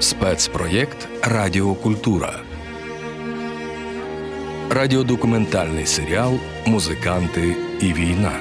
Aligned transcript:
Спецпроєкт 0.00 1.08
Радіокультура. 1.22 2.40
Радіодокументальний 4.70 5.86
серіал 5.86 6.38
Музиканти 6.66 7.56
і 7.80 7.92
війна. 7.92 8.32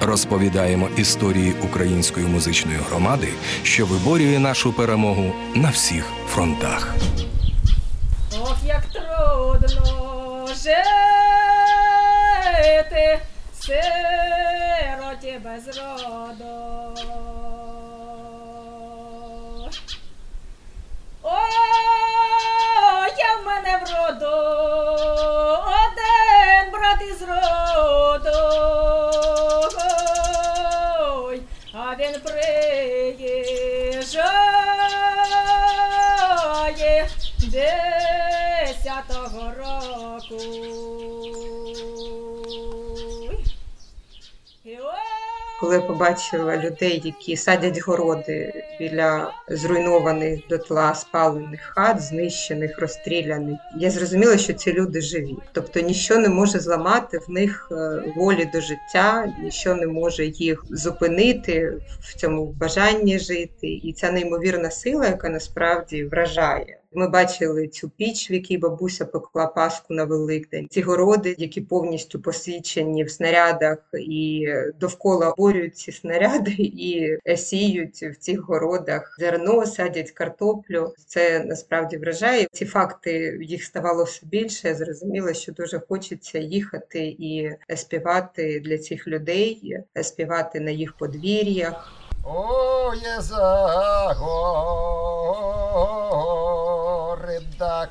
Розповідаємо 0.00 0.88
історії 0.96 1.54
української 1.64 2.26
музичної 2.26 2.78
громади, 2.90 3.28
що 3.62 3.86
виборює 3.86 4.38
нашу 4.38 4.72
перемогу 4.72 5.32
на 5.54 5.70
всіх 5.70 6.04
фронтах. 6.28 6.94
Ох, 8.40 8.58
як 8.66 8.82
трудно 8.86 10.46
жити, 10.46 10.78
сироті 13.60 15.40
без 15.44 15.66
роду. 15.66 16.59
Вроду, 23.90 24.36
один 25.82 26.70
брат 26.72 27.02
із 27.10 27.22
роду. 27.22 28.38
Ой, 31.24 31.40
а 31.72 31.94
він 31.98 32.20
приїжджає 32.20 33.60
десятого 38.62 39.52
року. 39.58 40.40
І 44.64 44.78
ой, 44.78 45.59
коли 45.70 45.82
я 45.82 45.88
побачила 45.88 46.56
людей, 46.56 47.02
які 47.04 47.36
садять 47.36 47.80
городи 47.80 48.64
біля 48.78 49.32
зруйнованих 49.48 50.40
дотла 50.48 50.94
спалених 50.94 51.60
хат, 51.60 52.00
знищених, 52.00 52.78
розстріляних, 52.78 53.58
я 53.76 53.90
зрозуміла, 53.90 54.38
що 54.38 54.52
ці 54.52 54.72
люди 54.72 55.00
живі. 55.00 55.36
Тобто 55.52 55.80
ніщо 55.80 56.18
не 56.18 56.28
може 56.28 56.60
зламати 56.60 57.18
в 57.18 57.30
них 57.30 57.68
е, 57.72 58.02
волі 58.16 58.50
до 58.52 58.60
життя, 58.60 59.34
ніщо 59.42 59.74
не 59.74 59.86
може 59.86 60.26
їх 60.26 60.64
зупинити 60.70 61.72
в 62.00 62.14
цьому 62.14 62.46
бажанні 62.46 63.18
жити. 63.18 63.66
І 63.68 63.92
ця 63.92 64.12
неймовірна 64.12 64.70
сила, 64.70 65.06
яка 65.06 65.28
насправді 65.28 66.04
вражає. 66.04 66.79
Ми 66.92 67.08
бачили 67.08 67.68
цю 67.68 67.90
піч, 67.90 68.30
в 68.30 68.32
якій 68.32 68.58
бабуся 68.58 69.04
пекла 69.04 69.46
паску 69.46 69.94
на 69.94 70.04
Великдень. 70.04 70.66
Ці 70.70 70.82
городи, 70.82 71.34
які 71.38 71.60
повністю 71.60 72.20
посічені 72.20 73.04
в 73.04 73.10
снарядах, 73.10 73.78
і 73.94 74.48
довкола 74.80 75.34
борюють 75.38 75.76
ці 75.76 75.92
снаряди 75.92 76.54
і 76.58 77.16
сіють 77.36 78.02
в 78.02 78.16
цих 78.16 78.40
городах 78.40 79.16
зерно, 79.18 79.66
садять 79.66 80.10
картоплю. 80.10 80.94
Це 81.06 81.44
насправді 81.44 81.96
вражає. 81.96 82.46
Ці 82.52 82.64
факти 82.64 83.38
їх 83.42 83.64
ставало 83.64 84.04
все 84.04 84.26
більше. 84.26 84.68
Я 84.68 84.74
зрозуміла, 84.74 85.34
що 85.34 85.52
дуже 85.52 85.80
хочеться 85.88 86.38
їхати 86.38 87.16
і 87.18 87.50
співати 87.76 88.60
для 88.60 88.78
цих 88.78 89.08
людей, 89.08 89.76
співати 90.02 90.60
на 90.60 90.70
їх 90.70 90.96
подвір'ях. 90.96 91.92
О, 92.24 92.94
є 92.94 93.20
за 93.20 94.16
гори 97.30 97.40
да. 97.58 97.88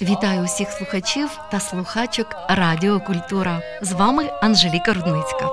Вітаю 0.00 0.42
усіх 0.42 0.70
слухачів 0.70 1.40
та 1.50 1.60
слухачок 1.60 2.26
Радіо 2.48 3.00
Культура. 3.00 3.62
З 3.82 3.92
вами 3.92 4.30
Анжеліка 4.42 4.92
Рудницька. 4.92 5.48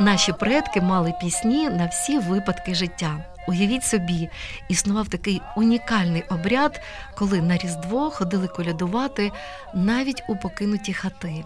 Наші 0.00 0.32
предки 0.32 0.80
мали 0.80 1.12
пісні 1.20 1.68
на 1.68 1.86
всі 1.86 2.18
випадки 2.18 2.74
життя. 2.74 3.24
Уявіть 3.48 3.84
собі, 3.84 4.28
існував 4.68 5.08
такий 5.08 5.42
унікальний 5.56 6.24
обряд, 6.30 6.80
коли 7.14 7.42
на 7.42 7.56
Різдво 7.56 8.10
ходили 8.10 8.48
колядувати 8.48 9.32
навіть 9.74 10.22
у 10.28 10.36
покинуті 10.36 10.92
хати, 10.92 11.44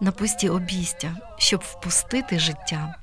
на 0.00 0.12
пусті 0.12 0.48
обійстя, 0.48 1.16
щоб 1.38 1.60
впустити 1.60 2.38
життя. 2.38 2.94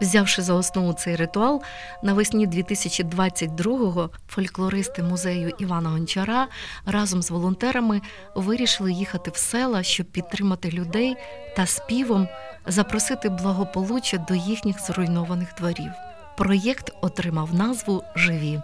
Взявши 0.00 0.42
за 0.42 0.54
основу 0.54 0.92
цей 0.92 1.16
ритуал, 1.16 1.62
навесні 2.02 2.46
2022-го 2.46 4.10
фольклористи 4.28 5.02
музею 5.02 5.52
Івана 5.58 5.90
Гончара 5.90 6.48
разом 6.86 7.22
з 7.22 7.30
волонтерами 7.30 8.00
вирішили 8.34 8.92
їхати 8.92 9.30
в 9.30 9.36
села, 9.36 9.82
щоб 9.82 10.06
підтримати 10.06 10.70
людей 10.70 11.16
та 11.56 11.66
співом 11.66 12.28
запросити 12.66 13.28
благополуччя 13.28 14.18
до 14.28 14.34
їхніх 14.34 14.80
зруйнованих 14.80 15.48
дворів. 15.58 15.92
Проєкт 16.36 16.92
отримав 17.00 17.54
назву 17.54 18.02
Живі. 18.16 18.60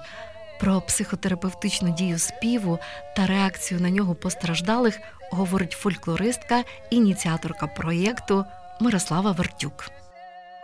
Про 0.60 0.80
психотерапевтичну 0.80 1.90
дію 1.90 2.18
співу 2.18 2.78
та 3.16 3.26
реакцію 3.26 3.80
на 3.80 3.90
нього 3.90 4.14
постраждалих 4.14 5.00
говорить 5.30 5.72
фольклористка, 5.72 6.64
ініціаторка 6.90 7.66
проєкту 7.66 8.44
Мирослава 8.80 9.32
Вертюк. 9.32 9.90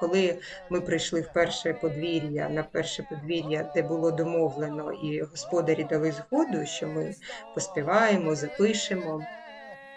Коли 0.00 0.38
ми 0.70 0.80
прийшли 0.80 1.20
в 1.20 1.32
перше 1.32 1.74
подвір'я, 1.74 2.48
на 2.48 2.62
перше 2.62 3.02
подвір'я, 3.02 3.70
де 3.74 3.82
було 3.82 4.10
домовлено, 4.10 4.92
і 4.92 5.20
господарі 5.20 5.86
дали 5.90 6.12
згоду, 6.12 6.66
що 6.66 6.88
ми 6.88 7.14
поспіваємо, 7.54 8.34
запишемо, 8.34 9.20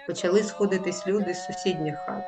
почали 0.07 0.43
сходитись 0.43 1.07
люди 1.07 1.33
з 1.33 1.45
сусідніх 1.45 1.95
хат. 1.95 2.23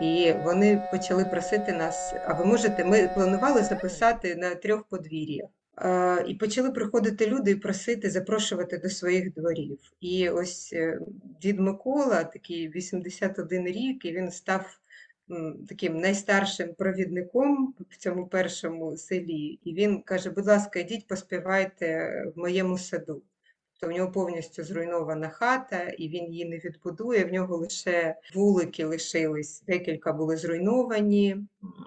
І 0.00 0.34
вони 0.44 0.88
почали 0.90 1.24
просити 1.24 1.72
нас, 1.72 2.14
а 2.26 2.32
ви 2.32 2.44
можете, 2.44 2.84
ми 2.84 3.08
планували 3.08 3.62
записати 3.62 4.34
на 4.34 4.54
трьох 4.54 4.84
подвір'ях. 4.84 5.48
Е, 5.80 6.24
І 6.28 6.34
почали 6.34 6.70
приходити 6.70 7.26
люди 7.26 7.50
і 7.50 7.56
просити 7.56 8.10
запрошувати 8.10 8.78
до 8.78 8.90
своїх 8.90 9.34
дворів. 9.34 9.78
І 10.00 10.28
ось 10.28 10.72
е, 10.72 11.00
дід 11.40 11.60
Микола, 11.60 12.24
такий 12.24 12.68
81 12.68 13.66
рік, 13.66 14.04
і 14.04 14.12
він 14.12 14.30
став 14.30 14.78
таким 15.68 16.00
найстаршим 16.00 16.74
провідником 16.74 17.74
в 17.90 17.96
цьому 17.96 18.26
першому 18.26 18.96
селі. 18.96 19.58
І 19.64 19.74
він 19.74 20.02
каже: 20.02 20.30
будь 20.30 20.46
ласка, 20.46 20.78
йдіть 20.78 21.06
поспівайте 21.06 22.12
в 22.36 22.38
моєму 22.38 22.78
саду. 22.78 23.22
Тобто 23.80 23.94
в 23.94 23.98
нього 23.98 24.12
повністю 24.12 24.64
зруйнована 24.64 25.28
хата, 25.28 25.82
і 25.82 26.08
він 26.08 26.32
її 26.32 26.44
не 26.44 26.58
відбудує. 26.58 27.24
В 27.24 27.32
нього 27.32 27.56
лише 27.56 28.16
вулики 28.34 28.84
лишились, 28.84 29.62
декілька 29.66 30.12
були 30.12 30.36
зруйновані, 30.36 31.36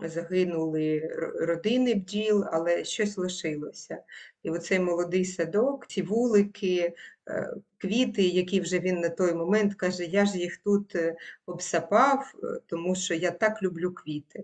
загинули 0.03 0.99
родини 1.35 1.95
бджіл, 1.95 2.45
але 2.51 2.83
щось 2.83 3.17
лишилося. 3.17 4.03
І 4.43 4.49
оцей 4.49 4.79
молодий 4.79 5.25
садок, 5.25 5.87
ці 5.87 6.01
вулики, 6.01 6.93
е, 7.29 7.53
квіти, 7.77 8.23
які 8.23 8.61
вже 8.61 8.79
він 8.79 8.99
на 8.99 9.09
той 9.09 9.33
момент 9.33 9.75
каже, 9.75 10.05
я 10.05 10.25
ж 10.25 10.37
їх 10.37 10.57
тут 10.57 10.95
е, 10.95 11.15
обсапав, 11.45 12.33
е, 12.43 12.59
тому 12.67 12.95
що 12.95 13.13
я 13.13 13.31
так 13.31 13.63
люблю 13.63 13.91
квіти. 13.93 14.43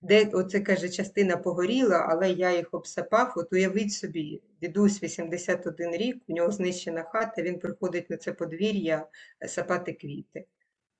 Де 0.00 0.30
оце 0.32 0.60
каже, 0.60 0.88
частина 0.88 1.36
погоріла, 1.36 2.06
але 2.08 2.30
я 2.30 2.56
їх 2.56 2.68
обсапав. 2.72 3.32
От 3.36 3.52
уявіть 3.52 3.92
собі, 3.92 4.42
дідусь 4.60 5.02
81 5.02 5.92
рік, 5.92 6.22
у 6.28 6.32
нього 6.32 6.50
знищена 6.50 7.02
хата, 7.02 7.42
він 7.42 7.58
приходить 7.58 8.10
на 8.10 8.16
це 8.16 8.32
подвір'я 8.32 9.06
сапати 9.46 9.92
квіти. 9.92 10.44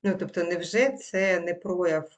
Ну, 0.03 0.17
тобто, 0.19 0.45
невже 0.45 0.91
це 0.91 1.41
не 1.41 1.55
прояв 1.55 2.09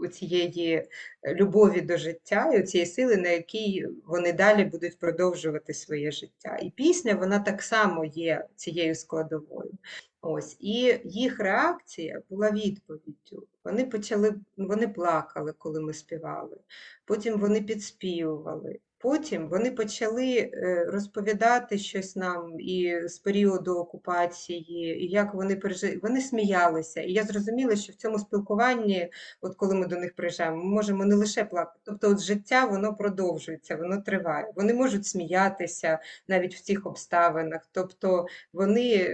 у 0.00 0.06
цієї 0.06 0.88
любові 1.26 1.80
до 1.80 1.96
життя 1.96 2.52
і 2.54 2.62
цієї 2.62 2.86
сили, 2.86 3.16
на 3.16 3.28
якій 3.28 3.86
вони 4.04 4.32
далі 4.32 4.64
будуть 4.64 4.98
продовжувати 4.98 5.74
своє 5.74 6.10
життя? 6.10 6.58
І 6.62 6.70
пісня, 6.70 7.14
вона 7.14 7.38
так 7.38 7.62
само 7.62 8.04
є 8.04 8.46
цією 8.56 8.94
складовою. 8.94 9.72
Ось, 10.20 10.56
і 10.60 11.00
їх 11.04 11.40
реакція 11.40 12.22
була 12.30 12.50
відповіддю. 12.50 13.46
Вони 13.64 13.84
почали, 13.84 14.34
вони 14.56 14.88
плакали, 14.88 15.54
коли 15.58 15.80
ми 15.80 15.92
співали. 15.92 16.56
Потім 17.04 17.38
вони 17.38 17.60
підспівували. 17.60 18.78
Потім 18.98 19.48
вони 19.48 19.70
почали 19.70 20.36
е, 20.36 20.84
розповідати 20.88 21.78
щось 21.78 22.16
нам 22.16 22.60
і 22.60 23.00
з 23.08 23.18
періоду 23.18 23.78
окупації, 23.78 25.04
і 25.04 25.10
як 25.10 25.34
вони 25.34 25.56
пережили. 25.56 26.00
Вони 26.02 26.20
сміялися. 26.20 27.00
І 27.00 27.12
я 27.12 27.24
зрозуміла, 27.24 27.76
що 27.76 27.92
в 27.92 27.96
цьому 27.96 28.18
спілкуванні, 28.18 29.10
от 29.40 29.56
коли 29.56 29.74
ми 29.74 29.86
до 29.86 29.96
них 29.96 30.14
приїжджаємо, 30.14 30.56
ми 30.56 30.64
можемо 30.64 31.04
не 31.04 31.14
лише 31.14 31.44
плакати. 31.44 31.80
Тобто, 31.84 32.10
от 32.10 32.20
життя 32.20 32.64
воно 32.64 32.94
продовжується, 32.94 33.76
воно 33.76 34.02
триває. 34.02 34.52
Вони 34.56 34.74
можуть 34.74 35.06
сміятися 35.06 35.98
навіть 36.28 36.54
в 36.54 36.60
цих 36.60 36.86
обставинах. 36.86 37.68
Тобто 37.72 38.26
вони 38.52 39.10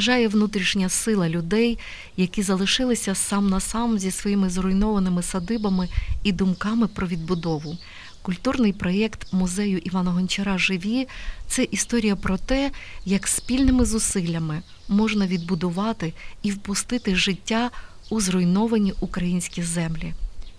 Вражає 0.02 0.28
внутрішня 0.28 0.88
сила 0.88 1.28
людей, 1.28 1.78
які 2.16 2.42
залишилися 2.42 3.14
сам 3.14 3.50
на 3.50 3.60
сам 3.60 3.98
зі 3.98 4.10
своїми 4.10 4.50
зруйнованими 4.50 5.22
садибами 5.22 5.88
і 6.22 6.32
думками 6.32 6.88
про 6.88 7.06
відбудову. 7.06 7.78
Культурний 8.22 8.72
проєкт 8.72 9.32
музею 9.32 9.78
Івана 9.78 10.10
Гончара 10.10 10.58
Живі 10.58 11.08
це 11.48 11.64
історія 11.70 12.16
про 12.16 12.38
те, 12.38 12.70
як 13.04 13.28
спільними 13.28 13.84
зусиллями 13.84 14.62
можна 14.88 15.26
відбудувати 15.26 16.12
і 16.42 16.50
впустити 16.50 17.16
життя 17.16 17.70
у 18.10 18.20
зруйновані 18.20 18.94
українські 19.00 19.62
землі. 19.62 20.14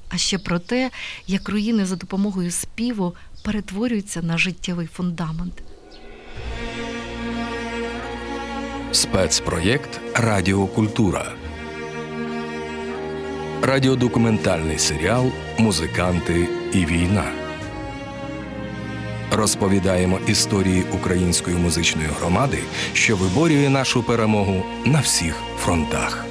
А 0.09 0.17
ще 0.17 0.37
про 0.37 0.59
те, 0.59 0.91
як 1.27 1.49
руїни 1.49 1.85
за 1.85 1.95
допомогою 1.95 2.51
співу 2.51 3.15
перетворюються 3.43 4.21
на 4.21 4.37
життєвий 4.37 4.87
фундамент. 4.87 5.63
Спецпроєкт 8.93 10.01
Радіокультура. 10.15 11.31
Радіодокументальний 13.61 14.79
серіал 14.79 15.31
Музиканти 15.57 16.47
і 16.73 16.85
війна. 16.85 17.23
Розповідаємо 19.31 20.19
історії 20.27 20.83
української 20.93 21.55
музичної 21.55 22.07
громади, 22.19 22.59
що 22.93 23.15
виборює 23.15 23.69
нашу 23.69 24.03
перемогу 24.03 24.63
на 24.85 24.99
всіх 24.99 25.35
фронтах. 25.57 26.25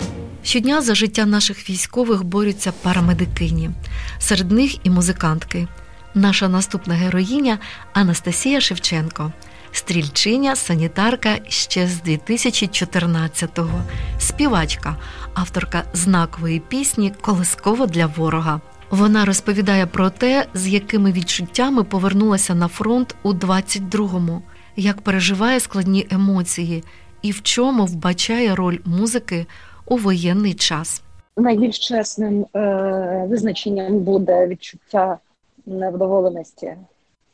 Щодня 0.44 0.82
за 0.82 0.94
життя 0.94 1.26
наших 1.26 1.70
військових 1.70 2.24
борються 2.24 2.72
парамедикині. 2.82 3.70
Серед 4.18 4.50
них 4.50 4.86
і 4.86 4.90
музикантки. 4.90 5.68
Наша 6.14 6.48
наступна 6.48 6.94
героїня 6.94 7.58
Анастасія 7.92 8.60
Шевченко, 8.60 9.32
стрільчиня, 9.72 10.56
санітарка 10.56 11.38
ще 11.48 11.86
з 11.86 12.02
2014-го, 12.02 13.82
співачка, 14.18 14.96
авторка 15.34 15.82
знакової 15.92 16.60
пісні 16.60 17.12
Колисково 17.20 17.86
для 17.86 18.06
ворога. 18.06 18.60
Вона 18.90 19.24
розповідає 19.24 19.86
про 19.86 20.10
те, 20.10 20.46
з 20.54 20.68
якими 20.68 21.12
відчуттями 21.12 21.84
повернулася 21.84 22.54
на 22.54 22.68
фронт 22.68 23.14
у 23.22 23.32
22-му, 23.32 24.42
як 24.76 25.00
переживає 25.00 25.60
складні 25.60 26.06
емоції 26.10 26.84
і 27.22 27.30
в 27.30 27.42
чому 27.42 27.86
вбачає 27.86 28.54
роль 28.54 28.78
музики 28.84 29.46
у 29.86 29.96
воєнний 29.96 30.54
час. 30.54 31.02
найбільш 31.36 31.78
чесним 31.78 32.46
е, 32.56 33.26
визначенням 33.30 33.98
буде 33.98 34.46
відчуття 34.46 35.18
невдоволеності, 35.66 36.74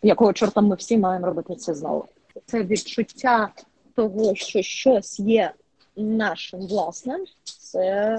якого 0.02 0.32
чорта 0.32 0.60
ми 0.60 0.74
всі 0.74 0.98
маємо 0.98 1.26
робити 1.26 1.54
це 1.54 1.74
знову. 1.74 2.04
Це 2.50 2.62
відчуття 2.64 3.48
того, 3.94 4.34
що 4.34 4.62
щось 4.62 5.20
є 5.20 5.52
нашим 5.96 6.60
власним, 6.60 7.24
це 7.44 8.12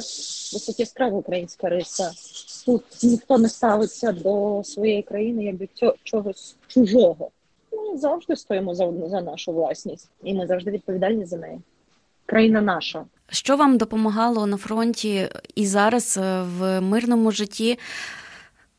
досить 0.54 0.80
яскрава 0.80 1.18
українська 1.18 1.70
риса. 1.70 2.12
Тут 2.66 2.84
ніхто 3.04 3.38
не 3.38 3.50
ставиться 3.50 4.12
до 4.12 4.62
своєї 4.66 5.04
країни 5.04 5.44
як 5.44 5.58
до 5.58 5.66
цього 5.68 5.96
чогось 6.04 6.56
чужого. 6.68 7.32
Ми 7.72 7.98
завжди 7.98 8.36
стоїмо 8.36 8.76
за, 8.76 8.92
за 9.10 9.22
нашу 9.22 9.52
власність, 9.52 10.10
і 10.24 10.34
ми 10.34 10.48
завжди 10.48 10.72
відповідальні 10.72 11.26
за 11.26 11.38
неї. 11.38 11.60
Країна 12.26 12.62
наша. 12.62 13.06
Що 13.30 13.58
вам 13.58 13.78
допомагало 13.78 14.46
на 14.46 14.58
фронті 14.58 15.30
і 15.56 15.66
зараз 15.66 16.18
е, 16.18 16.42
в 16.42 16.82
мирному 16.82 17.32
житті 17.32 17.80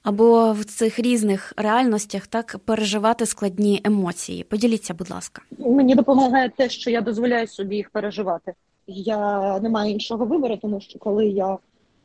або 0.03 0.53
в 0.53 0.65
цих 0.65 0.99
різних 0.99 1.53
реальностях 1.57 2.27
так 2.27 2.59
переживати 2.65 3.27
складні 3.27 3.81
емоції? 3.85 4.45
Поділіться, 4.45 4.95
будь 4.95 5.11
ласка. 5.11 5.43
Мені 5.59 5.95
допомагає 5.95 6.51
те, 6.57 6.69
що 6.69 6.91
я 6.91 7.01
дозволяю 7.01 7.47
собі 7.47 7.77
їх 7.77 7.91
переживати. 7.91 8.55
Я 8.87 9.59
не 9.61 9.69
маю 9.69 9.93
іншого 9.93 10.25
вибору, 10.25 10.57
тому 10.57 10.81
що 10.81 10.99
коли 10.99 11.27
я 11.27 11.59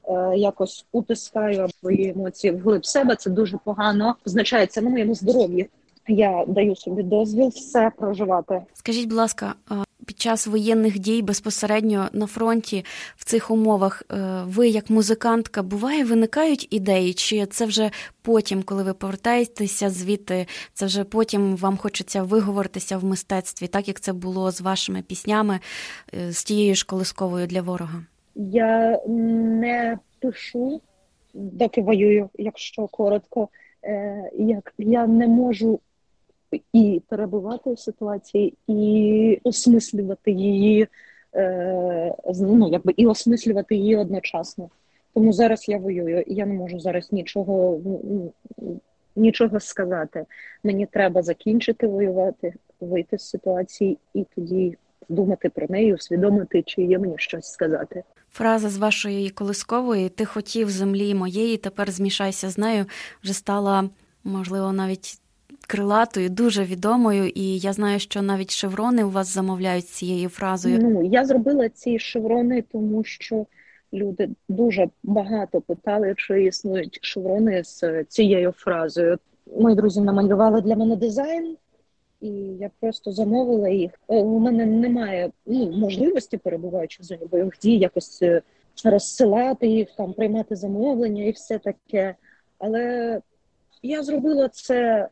е, 0.03 0.37
якось 0.37 0.85
утискаю 0.91 1.69
свої 1.79 2.09
емоції 2.09 2.53
вглиб 2.53 2.85
себе, 2.85 3.15
це 3.15 3.29
дуже 3.29 3.57
погано 3.57 4.15
позначається 4.23 4.81
на 4.81 4.89
моєму 4.89 5.15
здоров'ї. 5.15 5.69
Я 6.07 6.45
даю 6.47 6.75
собі 6.75 7.03
дозвіл 7.03 7.47
все 7.47 7.91
проживати. 7.97 8.61
Скажіть, 8.73 9.09
будь 9.09 9.17
ласка, 9.17 9.55
під 10.05 10.19
час 10.19 10.47
воєнних 10.47 10.99
дій 10.99 11.21
безпосередньо 11.21 12.09
на 12.13 12.27
фронті 12.27 12.85
в 13.15 13.25
цих 13.25 13.51
умовах 13.51 14.03
е, 14.11 14.15
ви, 14.45 14.67
як 14.67 14.89
музикантка, 14.89 15.63
буває, 15.63 16.03
виникають 16.03 16.67
ідеї, 16.69 17.13
чи 17.13 17.45
це 17.45 17.65
вже 17.65 17.91
потім, 18.21 18.63
коли 18.63 18.83
ви 18.83 18.93
повертаєтеся 18.93 19.89
звідти, 19.89 20.47
це 20.73 20.85
вже 20.85 21.03
потім 21.03 21.55
вам 21.55 21.77
хочеться 21.77 22.23
виговоритися 22.23 22.97
в 22.97 23.05
мистецтві, 23.05 23.67
так 23.67 23.87
як 23.87 23.99
це 23.99 24.13
було 24.13 24.51
з 24.51 24.61
вашими 24.61 25.01
піснями, 25.01 25.59
е, 26.13 26.31
з 26.31 26.43
тією 26.43 26.75
ж 26.75 26.85
колисковою 26.85 27.47
для 27.47 27.61
ворога? 27.61 28.03
Я 28.35 29.01
не 29.07 29.99
пишу, 30.19 30.81
доки 31.33 31.81
воюю, 31.81 32.29
якщо 32.37 32.87
коротко. 32.87 33.49
Е, 33.85 34.31
як 34.33 34.73
я 34.77 35.07
не 35.07 35.27
можу 35.27 35.79
і 36.73 37.01
перебувати 37.07 37.73
в 37.73 37.79
ситуації, 37.79 38.53
і 38.67 39.39
осмислювати 39.43 40.31
її, 40.31 40.87
е, 41.35 42.15
ну, 42.41 42.69
якби 42.71 42.93
і 42.97 43.07
осмислювати 43.07 43.75
її 43.75 43.95
одночасно. 43.95 44.69
Тому 45.13 45.33
зараз 45.33 45.69
я 45.69 45.77
воюю, 45.77 46.21
і 46.21 46.33
я 46.33 46.45
не 46.45 46.53
можу 46.53 46.79
зараз 46.79 47.11
нічого, 47.11 47.81
ну, 47.85 48.31
ну, 48.57 48.79
нічого 49.15 49.59
сказати. 49.59 50.25
Мені 50.63 50.85
треба 50.85 51.21
закінчити 51.21 51.87
воювати, 51.87 52.53
вийти 52.79 53.17
з 53.17 53.29
ситуації 53.29 53.97
і 54.13 54.25
тоді 54.35 54.77
думати 55.09 55.49
про 55.49 55.67
неї, 55.69 55.93
усвідомити, 55.93 56.61
чи 56.61 56.81
є 56.81 56.99
мені 56.99 57.15
щось 57.17 57.51
сказати. 57.51 58.03
Фраза 58.31 58.69
з 58.69 58.77
вашої 58.77 59.29
колискової 59.29 60.09
Ти 60.09 60.25
хотів 60.25 60.69
землі 60.69 61.15
моєї, 61.15 61.57
тепер 61.57 61.91
змішайся 61.91 62.49
з 62.49 62.57
нею 62.57 62.85
вже 63.23 63.33
стала, 63.33 63.89
можливо, 64.23 64.73
навіть 64.73 65.19
крилатою, 65.65 66.29
дуже 66.29 66.63
відомою. 66.63 67.27
І 67.27 67.57
я 67.57 67.73
знаю, 67.73 67.99
що 67.99 68.21
навіть 68.21 68.51
шеврони 68.51 69.03
у 69.03 69.09
вас 69.09 69.33
замовляють 69.33 69.87
цією 69.87 70.29
фразою. 70.29 70.79
Ну, 70.81 71.03
я 71.03 71.25
зробила 71.25 71.69
ці 71.69 71.99
шеврони, 71.99 72.63
тому 72.71 73.03
що 73.03 73.45
люди 73.93 74.29
дуже 74.49 74.89
багато 75.03 75.61
питали, 75.61 76.13
чи 76.17 76.43
існують 76.43 76.99
шеврони 77.01 77.63
з 77.63 78.03
цією 78.03 78.51
фразою. 78.51 79.17
Мої 79.59 79.75
друзі 79.75 80.01
намалювали 80.01 80.61
для 80.61 80.75
мене 80.75 80.95
дизайн, 80.95 81.57
і 82.21 82.27
я 82.59 82.69
просто 82.79 83.11
замовила 83.11 83.69
їх. 83.69 83.91
Е, 84.09 84.15
У 84.15 84.39
мене 84.39 84.65
немає 84.65 85.29
ну, 85.45 85.71
можливості, 85.71 86.37
перебуваючи 86.37 87.03
зоні 87.03 87.25
бойових 87.31 87.53
дій, 87.61 87.77
якось 87.77 88.21
е, 88.21 88.41
розсилати 88.83 89.67
їх, 89.67 89.87
там 89.97 90.13
приймати 90.13 90.55
замовлення 90.55 91.23
і 91.23 91.31
все 91.31 91.59
таке. 91.59 92.15
Але 92.57 93.21
я 93.83 94.03
зробила 94.03 94.49
це, 94.49 95.09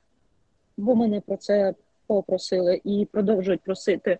бо 0.77 0.95
мене 0.95 1.21
про 1.21 1.37
це 1.37 1.73
попросили 2.07 2.81
і 2.83 3.07
продовжують 3.11 3.61
просити. 3.61 4.17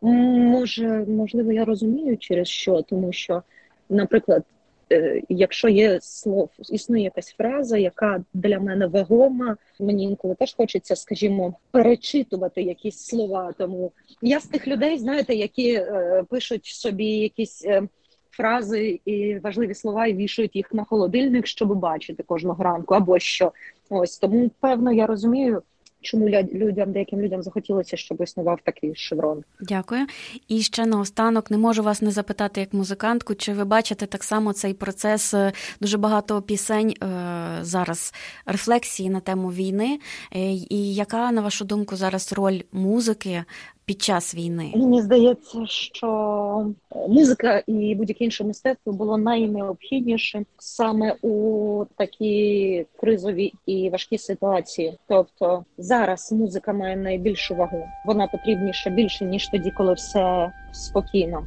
Може, 0.00 0.88
можливо, 1.08 1.52
я 1.52 1.64
розумію 1.64 2.16
через 2.16 2.48
що, 2.48 2.82
тому 2.82 3.12
що, 3.12 3.42
наприклад, 3.88 4.44
е, 4.92 5.22
якщо 5.28 5.68
є 5.68 5.98
слов, 6.00 6.50
існує 6.72 7.04
якась 7.04 7.28
фраза, 7.28 7.78
яка 7.78 8.24
для 8.34 8.60
мене 8.60 8.86
вагома, 8.86 9.56
мені 9.80 10.04
інколи 10.04 10.34
теж 10.34 10.54
хочеться, 10.54 10.96
скажімо, 10.96 11.54
перечитувати 11.70 12.62
якісь 12.62 12.98
слова. 12.98 13.54
Тому 13.58 13.92
я 14.22 14.40
з 14.40 14.46
тих 14.46 14.68
людей, 14.68 14.98
знаєте, 14.98 15.34
які 15.34 15.72
е, 15.72 16.24
пишуть 16.28 16.66
собі 16.66 17.06
якісь 17.06 17.64
е, 17.64 17.82
фрази 18.30 19.00
і 19.04 19.38
важливі 19.38 19.74
слова 19.74 20.06
і 20.06 20.14
вішають 20.14 20.56
їх 20.56 20.74
на 20.74 20.84
холодильник, 20.84 21.46
щоб 21.46 21.74
бачити 21.74 22.22
кожного 22.22 22.64
ранку, 22.64 22.94
або 22.94 23.18
що. 23.18 23.52
Ось 23.90 24.18
тому 24.18 24.50
певно 24.60 24.92
я 24.92 25.06
розумію, 25.06 25.62
чому 26.06 26.28
людям, 26.28 26.92
деяким 26.92 27.20
людям 27.20 27.42
захотілося, 27.42 27.96
щоб 27.96 28.22
існував 28.22 28.60
такий 28.64 28.94
шеврон. 28.94 29.44
Дякую. 29.60 30.06
І 30.48 30.62
ще 30.62 30.86
наостанок 30.86 31.50
не 31.50 31.58
можу 31.58 31.82
вас 31.82 32.02
не 32.02 32.10
запитати 32.10 32.60
як 32.60 32.74
музикантку, 32.74 33.34
чи 33.34 33.52
ви 33.52 33.64
бачите 33.64 34.06
так 34.06 34.24
само 34.24 34.52
цей 34.52 34.74
процес 34.74 35.34
е, 35.34 35.52
дуже 35.80 35.98
багато 35.98 36.42
пісень 36.42 36.90
е, 36.90 37.08
зараз 37.62 38.14
рефлексії 38.46 39.10
на 39.10 39.20
тему 39.20 39.52
війни. 39.52 39.98
Е, 40.34 40.38
І 40.70 40.94
яка, 40.94 41.32
на 41.32 41.40
вашу 41.40 41.64
думку, 41.64 41.96
зараз 41.96 42.32
роль 42.32 42.60
музики 42.72 43.44
під 43.86 44.02
час 44.02 44.34
війни? 44.34 44.72
Мені 44.74 45.02
здається, 45.02 45.66
що 45.66 46.72
музика 47.08 47.62
і 47.66 47.94
будь-яке 47.94 48.24
інше 48.24 48.44
мистецтво 48.44 48.92
було 48.92 49.16
найнеобхіднішим 49.16 50.46
саме 50.58 51.16
у 51.22 51.84
такі 51.96 52.86
кризові 53.00 53.52
і 53.66 53.90
важкі 53.90 54.18
ситуації. 54.18 54.98
Тобто 55.08 55.64
зараз 55.78 56.32
музика 56.32 56.72
має 56.72 56.96
найбільшу 56.96 57.54
вагу. 57.54 57.84
Вона 58.06 58.26
потрібніша 58.26 58.90
більше 58.90 59.24
ніж 59.24 59.48
тоді, 59.48 59.70
коли 59.70 59.94
все 59.94 60.52
спокійно. 60.72 61.44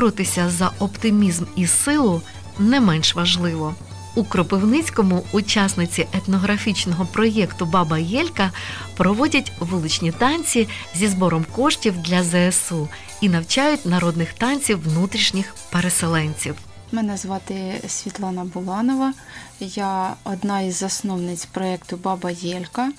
Боротися 0.00 0.50
за 0.50 0.70
оптимізм 0.78 1.44
і 1.56 1.66
силу 1.66 2.22
не 2.58 2.80
менш 2.80 3.14
важливо. 3.14 3.74
У 4.14 4.24
Кропивницькому 4.24 5.22
учасниці 5.32 6.06
етнографічного 6.12 7.06
проєкту 7.06 7.66
Баба 7.66 7.98
Єлька 7.98 8.50
проводять 8.96 9.52
вуличні 9.58 10.12
танці 10.12 10.68
зі 10.94 11.08
збором 11.08 11.46
коштів 11.56 11.94
для 11.98 12.22
ЗСУ 12.22 12.88
і 13.20 13.28
навчають 13.28 13.86
народних 13.86 14.32
танців 14.32 14.82
внутрішніх 14.82 15.54
переселенців. 15.70 16.54
Мене 16.92 17.16
звати 17.16 17.80
Світлана 17.88 18.44
Буланова. 18.44 19.12
Я 19.60 20.14
одна 20.24 20.60
із 20.60 20.78
засновниць 20.78 21.44
проєкту 21.44 21.96
Баба 21.96 22.30
Єлька. 22.30 22.92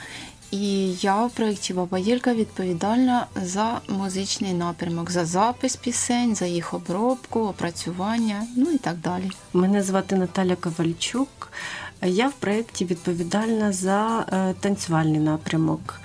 І 0.52 0.94
я 0.94 1.26
в 1.26 1.32
проєкті 1.32 1.74
Баба 1.74 2.00
Єлька 2.00 2.34
відповідальна 2.34 3.26
за 3.44 3.82
музичний 3.88 4.54
напрямок, 4.54 5.12
за 5.12 5.26
запис 5.26 5.76
пісень, 5.76 6.36
за 6.36 6.46
їх 6.46 6.74
обробку, 6.74 7.40
опрацювання, 7.40 8.48
ну 8.58 8.72
і 8.72 8.78
так 8.78 8.98
далі. 8.98 9.32
Мене 9.54 9.84
звати 9.84 10.16
Наталя 10.16 10.56
Ковальчук. 10.56 11.52
Я 12.02 12.28
в 12.28 12.34
проєкті 12.34 12.86
відповідальна 12.86 13.72
за 13.72 14.26
е, 14.34 14.54
танцювальний 14.60 15.20
напрямок. 15.20 16.00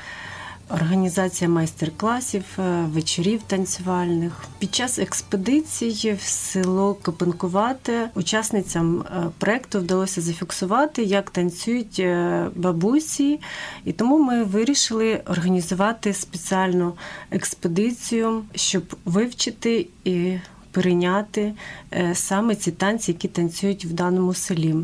Організація 0.70 1.50
майстер-класів, 1.50 2.44
е, 2.58 2.84
вечорів 2.92 3.42
танцювальних. 3.42 4.44
Під 4.58 4.74
час 4.74 4.98
експедиції 4.98 6.12
в 6.12 6.20
село 6.20 6.94
Копенкувате 6.94 8.10
учасницям 8.14 9.04
проекту 9.38 9.78
вдалося 9.78 10.20
зафіксувати, 10.20 11.02
як 11.02 11.30
танцюють 11.30 11.98
е, 11.98 12.46
бабусі, 12.54 13.40
і 13.84 13.92
тому 13.92 14.18
ми 14.18 14.44
вирішили 14.44 15.22
організувати 15.26 16.12
спеціальну 16.12 16.92
експедицію, 17.30 18.44
щоб 18.54 18.96
вивчити 19.04 19.86
і 20.04 20.38
перейняти 20.76 21.52
е, 21.92 22.14
саме 22.14 22.54
ці 22.54 22.70
танці, 22.70 23.10
які 23.10 23.28
танцюють 23.28 23.84
в 23.84 23.92
даному 23.92 24.34
селі. 24.34 24.74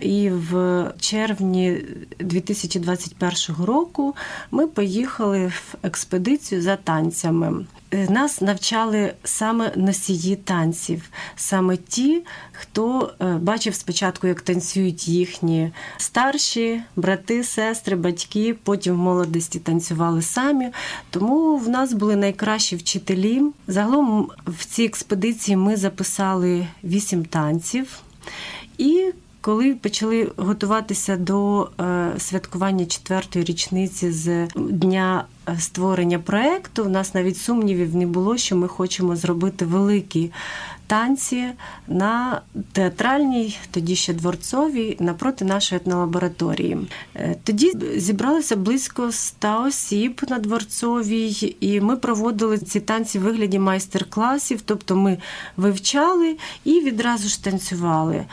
І 0.00 0.30
в 0.30 0.84
червні 1.00 1.84
2021 2.18 3.64
року 3.64 4.14
ми 4.50 4.66
поїхали 4.66 5.46
в 5.46 5.74
експедицію 5.82 6.62
за 6.62 6.76
танцями. 6.76 7.66
Е, 7.90 8.06
Нас 8.10 8.40
навчали 8.40 9.14
саме 9.24 9.72
носії 9.76 10.36
танців, 10.36 11.10
саме 11.36 11.76
ті, 11.76 12.22
хто 12.52 13.12
е, 13.20 13.24
бачив 13.24 13.74
спочатку, 13.74 14.26
як 14.26 14.40
танцюють 14.40 15.08
їхні 15.08 15.72
старші 15.96 16.82
брати, 16.96 17.44
сестри, 17.44 17.96
батьки, 17.96 18.54
потім 18.62 18.94
в 18.94 18.98
молодості 18.98 19.58
танцювали 19.58 20.22
самі. 20.22 20.68
Тому 21.10 21.56
в 21.56 21.68
нас 21.68 21.92
були 21.92 22.16
найкращі 22.16 22.76
вчителі. 22.76 23.42
Загалом 23.66 24.30
в 24.46 24.64
цій 24.64 24.84
експедиції 24.84 25.56
ми 25.56 25.76
записали 25.76 26.66
вісім 26.84 27.24
танців. 27.24 28.00
І 28.78 29.12
коли 29.40 29.74
почали 29.74 30.32
готуватися 30.36 31.16
до 31.16 31.68
е, 31.80 32.10
святкування 32.18 32.86
четвертої 32.86 33.44
річниці 33.44 34.10
з 34.10 34.46
дня 34.56 35.24
створення 35.58 36.18
проекту, 36.18 36.84
у 36.84 36.88
нас 36.88 37.14
навіть 37.14 37.38
сумнівів 37.38 37.96
не 37.96 38.06
було, 38.06 38.36
що 38.36 38.56
ми 38.56 38.68
хочемо 38.68 39.16
зробити 39.16 39.64
великі 39.64 40.32
танці 40.88 41.44
на 41.88 42.40
театральній, 42.72 43.58
тоді 43.70 43.96
ще 43.96 44.12
дворцовій, 44.14 44.96
напроти 45.00 45.44
нашої 45.44 45.80
етнолабораторії. 45.80 46.78
Е, 47.14 47.36
Тоді 47.44 47.72
зібралося 47.96 48.56
близько 48.56 49.06
ста 49.06 49.60
осіб 49.60 50.20
на 50.28 50.38
дворцовій, 50.38 51.56
і 51.60 51.80
ми 51.80 51.96
проводили 51.96 52.58
ці 52.58 52.80
танці 52.80 53.18
в 53.18 53.22
вигляді 53.22 53.58
майстер-класів, 53.58 54.60
тобто 54.64 54.96
ми 54.96 55.18
вивчали 55.56 56.36
і 56.64 56.80
відразу 56.80 57.28
ж 57.28 57.44
танцювали. 57.44 58.24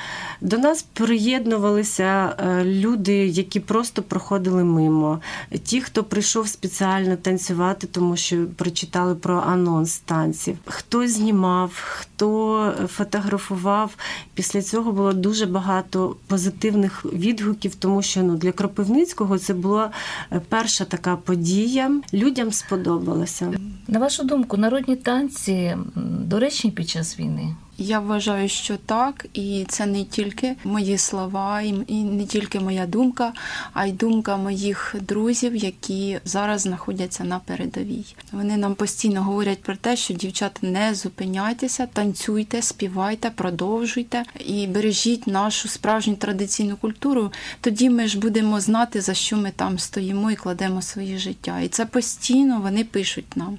До 0.41 0.57
нас 0.57 0.83
приєднувалися 0.83 2.35
е, 2.39 2.63
люди, 2.65 3.27
які 3.27 3.59
просто 3.59 4.03
проходили 4.03 4.63
мимо. 4.63 5.19
Ті, 5.63 5.81
хто 5.81 6.03
прийшов 6.03 6.47
спеціально 6.47 7.15
танцювати, 7.15 7.88
тому 7.88 8.17
що 8.17 8.45
прочитали 8.55 9.15
про 9.15 9.43
анонс 9.47 9.97
танців. 9.97 10.57
Хто 10.65 11.07
знімав, 11.07 11.71
хто 11.75 12.44
фотографував. 12.87 13.95
Після 14.33 14.61
цього 14.61 14.91
було 14.91 15.13
дуже 15.13 15.45
багато 15.45 16.15
позитивних 16.27 17.05
відгуків, 17.05 17.75
тому 17.75 18.01
що 18.01 18.23
ну 18.23 18.35
для 18.35 18.51
Кропивницького 18.51 19.37
це 19.37 19.53
була 19.53 19.91
е, 20.31 20.41
перша 20.49 20.85
така 20.85 21.15
подія. 21.15 21.91
Людям 22.13 22.51
сподобалося. 22.51 23.53
На 23.87 23.99
вашу 23.99 24.23
думку, 24.23 24.57
народні 24.57 24.95
танці 24.95 25.77
доречні 26.19 26.71
під 26.71 26.89
час 26.89 27.19
війни? 27.19 27.55
Я 27.77 28.00
вважаю, 28.00 28.50
що 28.50 28.77
так, 28.77 29.25
і 29.34 29.65
це 29.70 29.86
не 29.86 30.03
тільки 30.03 30.55
мої 30.63 30.98
слова, 30.98 31.62
і 31.62 32.03
не 32.03 32.25
тільки 32.25 32.60
моя 32.60 32.86
думка, 32.86 33.34
а 33.74 33.86
й 33.86 33.91
думка 33.91 34.38
моїх 34.38 34.96
друзів, 35.01 35.55
які 35.55 36.20
зараз 36.25 36.62
знаходяться 36.62 37.24
на 37.24 37.39
передовій. 37.39 38.05
Вони 38.32 38.58
нам 38.58 38.75
постійно 38.75 39.24
говорять 39.24 39.62
про 39.62 39.75
те, 39.75 39.96
що 39.96 40.13
дівчата 40.13 40.67
не 40.67 40.96
зупиняйтеся, 40.96 41.88
танцюйте, 41.94 42.62
співайте, 42.62 43.29
продовжуйте 43.29 44.24
і 44.46 44.67
бережіть 44.67 45.27
нашу 45.27 45.67
справжню 45.67 46.15
традиційну 46.15 46.77
культуру. 46.77 47.32
Тоді 47.62 47.89
ми 47.89 48.08
ж 48.08 48.20
будемо 48.20 48.62
знати, 48.62 49.01
за 49.01 49.13
що 49.13 49.38
ми 49.38 49.51
там 49.55 49.79
стоїмо 49.79 50.32
і 50.32 50.36
кладемо 50.36 50.82
своє 50.82 51.17
життя. 51.17 51.60
І 51.60 51.67
це 51.67 51.86
постійно 51.86 52.60
вони 52.60 52.84
пишуть 52.84 53.38
нам. 53.38 53.58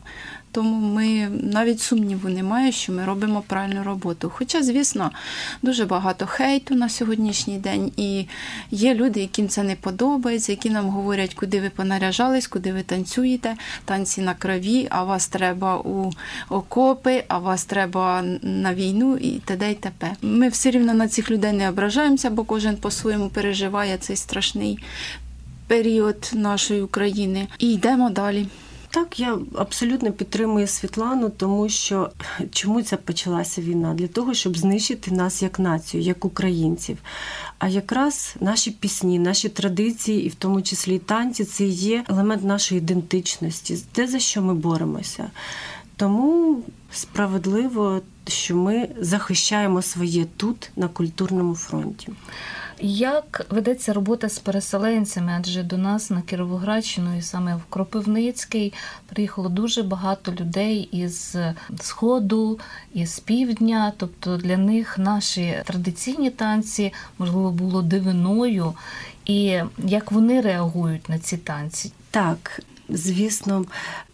Тому 0.56 0.94
ми 0.94 1.28
навіть 1.42 1.80
сумніву 1.80 2.28
немає, 2.28 2.72
що 2.72 2.92
ми 2.92 3.04
робимо 3.04 3.42
правильну 3.46 3.82
роботу. 3.84 4.32
Хоча, 4.34 4.62
звісно, 4.62 5.10
дуже 5.62 5.84
багато 5.84 6.26
хейту 6.26 6.74
на 6.74 6.88
сьогоднішній 6.88 7.58
день, 7.58 7.92
і 7.96 8.26
є 8.70 8.94
люди, 8.94 9.20
яким 9.20 9.48
це 9.48 9.62
не 9.62 9.76
подобається, 9.76 10.52
які 10.52 10.70
нам 10.70 10.88
говорять, 10.88 11.34
куди 11.34 11.60
ви 11.60 11.70
понаряжались, 11.70 12.46
куди 12.46 12.72
ви 12.72 12.82
танцюєте, 12.82 13.56
танці 13.84 14.20
на 14.20 14.34
крові, 14.34 14.86
а 14.90 15.04
вас 15.04 15.28
треба 15.28 15.78
у 15.78 16.12
окопи, 16.48 17.24
а 17.28 17.38
вас 17.38 17.64
треба 17.64 18.22
на 18.42 18.74
війну 18.74 19.16
і 19.16 19.30
т.д. 19.30 19.70
і 19.70 19.74
т.п. 19.74 20.16
Ми 20.22 20.48
все 20.48 20.70
рівно 20.70 20.94
на 20.94 21.08
цих 21.08 21.30
людей 21.30 21.52
не 21.52 21.68
ображаємося, 21.68 22.30
бо 22.30 22.44
кожен 22.44 22.76
по-своєму 22.76 23.28
переживає 23.28 23.98
цей 23.98 24.16
страшний 24.16 24.78
період 25.66 26.30
нашої 26.34 26.82
України. 26.82 27.46
І 27.58 27.72
йдемо 27.72 28.10
далі. 28.10 28.46
Так, 28.96 29.20
я 29.20 29.38
абсолютно 29.54 30.12
підтримую 30.12 30.66
Світлану, 30.66 31.30
тому 31.30 31.68
що 31.68 32.10
чому 32.50 32.82
ця 32.82 32.96
почалася 32.96 33.60
війна? 33.60 33.94
Для 33.94 34.06
того, 34.08 34.34
щоб 34.34 34.58
знищити 34.58 35.10
нас 35.10 35.42
як 35.42 35.58
націю, 35.58 36.02
як 36.02 36.24
українців. 36.24 36.98
А 37.58 37.68
якраз 37.68 38.34
наші 38.40 38.70
пісні, 38.70 39.18
наші 39.18 39.48
традиції, 39.48 40.24
і 40.24 40.28
в 40.28 40.34
тому 40.34 40.62
числі 40.62 40.94
і 40.94 40.98
танці, 40.98 41.44
це 41.44 41.64
є 41.64 42.04
елемент 42.08 42.44
нашої 42.44 42.80
ідентичності, 42.80 43.78
те, 43.92 44.06
за 44.06 44.18
що 44.18 44.42
ми 44.42 44.54
боремося. 44.54 45.30
Тому 45.96 46.62
справедливо, 46.92 48.00
що 48.28 48.56
ми 48.56 48.88
захищаємо 49.00 49.82
своє 49.82 50.24
тут 50.36 50.70
на 50.76 50.88
культурному 50.88 51.54
фронті. 51.54 52.08
Як 52.80 53.46
ведеться 53.50 53.92
робота 53.92 54.28
з 54.28 54.38
переселенцями? 54.38 55.32
Адже 55.38 55.62
до 55.62 55.78
нас 55.78 56.10
на 56.10 56.22
Кіровоградщину 56.22 57.18
і 57.18 57.22
саме 57.22 57.56
в 57.56 57.64
Кропивницький 57.68 58.72
приїхало 59.06 59.48
дуже 59.48 59.82
багато 59.82 60.32
людей 60.32 60.88
із 60.92 61.36
сходу, 61.80 62.58
із 62.94 63.18
півдня. 63.20 63.92
Тобто 63.96 64.36
для 64.36 64.56
них 64.56 64.98
наші 64.98 65.62
традиційні 65.64 66.30
танці 66.30 66.92
можливо 67.18 67.50
було 67.50 67.82
дивиною. 67.82 68.74
І 69.26 69.60
як 69.78 70.12
вони 70.12 70.40
реагують 70.40 71.08
на 71.08 71.18
ці 71.18 71.36
танці? 71.36 71.92
Так, 72.10 72.60
звісно, 72.88 73.64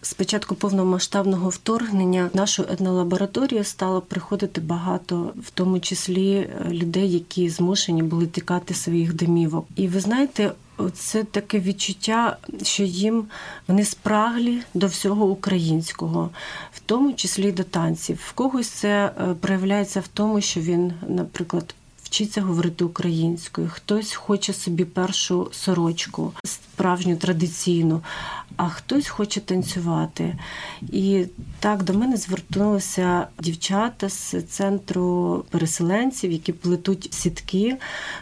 з 0.02 0.14
початку 0.14 0.54
повномасштабного 0.54 1.48
вторгнення 1.48 2.30
в 2.32 2.36
нашу 2.36 2.62
етнолабораторію 2.62 3.64
стало 3.64 4.00
приходити 4.00 4.60
багато, 4.60 5.32
в 5.42 5.50
тому 5.50 5.80
числі 5.80 6.34
е, 6.34 6.70
людей, 6.70 7.12
які 7.12 7.48
змушені 7.48 8.02
були 8.02 8.26
тікати 8.26 8.74
своїх 8.74 9.14
домівок. 9.14 9.66
І 9.76 9.88
ви 9.88 10.00
знаєте, 10.00 10.52
це 10.94 11.24
таке 11.24 11.58
відчуття, 11.60 12.36
що 12.62 12.82
їм 12.82 13.24
вони 13.68 13.84
спраглі 13.84 14.62
до 14.74 14.86
всього 14.86 15.24
українського, 15.24 16.30
в 16.72 16.80
тому 16.80 17.12
числі 17.12 17.52
до 17.52 17.64
танців. 17.64 18.18
В 18.28 18.32
когось 18.32 18.68
це 18.68 19.04
е, 19.04 19.34
проявляється 19.40 20.00
в 20.00 20.08
тому, 20.08 20.40
що 20.40 20.60
він, 20.60 20.92
наприклад, 21.08 21.74
вчиться 22.02 22.42
говорити 22.42 22.84
українською, 22.84 23.70
хтось 23.72 24.14
хоче 24.14 24.52
собі 24.52 24.84
першу 24.84 25.48
сорочку, 25.52 26.32
справжню 26.44 27.16
традиційну, 27.16 28.00
а 28.56 28.68
хтось 28.68 29.08
хоче 29.08 29.40
танцювати. 29.40 30.38
І 30.82 31.24
так 31.60 31.82
до 31.82 31.92
мене 31.92 32.16
звернулися 32.16 33.26
дівчата 33.40 34.08
з 34.08 34.42
центру 34.42 35.44
переселенців, 35.50 36.32
які 36.32 36.52
плетуть 36.52 37.14
сітки, 37.14 37.76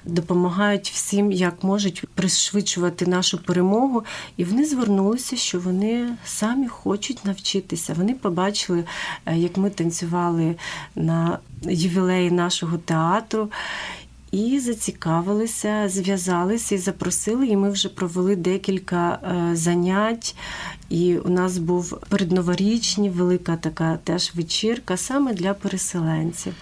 допомагають 0.05 0.91
всім, 0.91 1.33
як 1.33 1.65
можуть 1.65 2.05
пришвидшувати 2.15 3.07
нашу 3.07 3.39
перемогу. 3.39 4.05
І 4.37 4.45
вони 4.45 4.65
звернулися, 4.65 5.37
що 5.37 5.61
вони 5.61 6.09
самі 6.25 6.69
хочуть 6.69 7.25
навчитися. 7.25 7.95
Вони 7.95 8.15
побачили, 8.15 8.85
е, 9.27 9.37
як 9.37 9.57
ми 9.57 9.71
танцювали 9.71 10.57
на 10.95 11.39
ювілеї 11.63 12.31
нашого 12.31 12.79
театру. 12.79 13.49
І 14.33 14.59
зацікавилися, 14.59 15.89
зв'язалися 15.89 16.75
і 16.75 16.79
запросили. 16.79 17.47
І 17.47 17.57
ми 17.57 17.71
вже 17.71 17.89
провели 17.89 18.37
декілька 18.37 19.13
е, 19.13 19.57
занять. 19.57 20.37
І 20.89 21.17
у 21.19 21.29
нас 21.29 21.59
був 21.59 21.99
передноворічні 22.09 23.11
велика 23.11 23.57
така 23.57 23.99
теж 24.05 24.33
вечірка 24.35 24.97
саме 24.97 25.35
для 25.35 25.55
переселенців. 25.55 26.55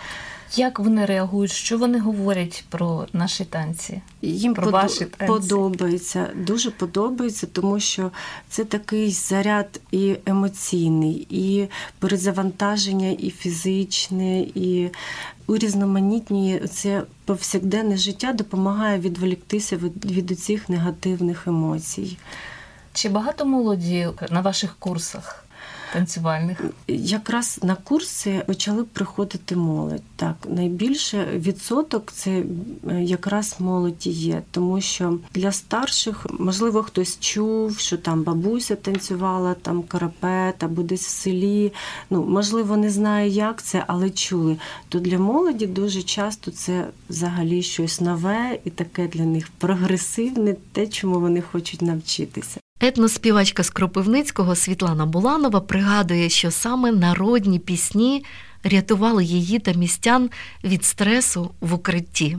Як 0.57 0.79
вони 0.79 1.05
реагують? 1.05 1.51
Що 1.51 1.79
вони 1.79 2.01
говорять 2.01 2.65
про 2.69 3.07
наші 3.13 3.45
танці? 3.45 4.01
Їм 4.23 4.55
Про 4.55 4.67
подо- 4.67 4.71
ваші 4.73 5.05
танці. 5.05 5.27
подобається, 5.49 6.27
дуже 6.37 6.71
подобається, 6.71 7.47
тому 7.47 7.81
що 7.81 8.11
це 8.49 8.65
такий 8.65 9.11
заряд 9.11 9.81
і 9.91 10.17
емоційний, 10.27 11.27
і 11.31 11.69
перезавантаження, 11.99 13.11
і 13.11 13.31
фізичне, 13.31 14.41
і 14.41 14.91
урізноманітні 15.49 16.61
це 16.71 17.03
повсякденне 17.25 17.97
життя 17.97 18.33
допомагає 18.33 18.99
відволіктися 18.99 19.77
від, 19.77 20.05
від 20.05 20.41
цих 20.41 20.69
негативних 20.69 21.47
емоцій. 21.47 22.19
Чи 22.93 23.09
багато 23.09 23.45
молоді 23.45 24.09
на 24.31 24.41
ваших 24.41 24.77
курсах 24.79 25.45
танцювальних? 25.93 26.65
Якраз 26.89 27.61
на 27.63 27.75
курси 27.75 28.43
почали 28.47 28.85
приходити 28.85 29.57
молодь. 29.57 30.03
Так, 30.17 30.37
найбільше 30.49 31.27
відсоток 31.35 32.13
це 32.13 32.31
е, 32.31 33.03
якраз 33.03 33.57
молоді 33.59 34.11
є, 34.11 34.43
тому 34.51 34.81
що 34.81 35.19
для 35.35 35.53
старших, 35.53 36.27
можливо, 36.39 36.83
хтось 36.83 37.21
чув, 37.21 37.79
що 37.79 37.97
там 37.97 38.23
бабуся 38.23 38.77
танцювала, 38.77 39.55
там 39.55 39.83
карапет 39.83 40.63
або 40.63 40.83
десь 40.83 41.07
в 41.07 41.11
селі. 41.11 41.73
Ну, 42.11 42.25
можливо, 42.25 42.77
не 42.77 42.91
знає, 42.91 43.29
як 43.29 43.63
це, 43.63 43.85
але 43.87 44.11
чули. 44.11 44.57
То 44.89 44.99
для 45.01 45.19
молоді 45.19 45.67
дуже 45.67 46.03
часто 46.03 46.51
це 46.51 46.87
взагалі 47.09 47.63
щось 47.63 48.01
нове 48.01 48.59
і 48.65 48.71
таке 48.71 49.09
для 49.09 49.25
них 49.25 49.49
прогресивне, 49.59 50.57
те, 50.73 50.87
чому 50.87 51.21
вони 51.21 51.41
хочуть 51.41 51.83
навчитися. 51.83 52.61
Етноспівачка 52.81 53.63
з 53.63 53.71
Кропивницького 53.71 54.55
Світлана 54.55 55.07
Буланова 55.07 55.61
пригадує, 55.61 56.29
що 56.29 56.51
саме 56.51 56.93
народні 56.93 57.59
пісні 57.59 58.25
рятували 58.65 59.25
її 59.25 59.59
та 59.59 59.73
містян 59.73 60.31
від 60.65 60.85
стресу 60.85 61.51
в 61.61 61.75
укритті. 61.75 62.39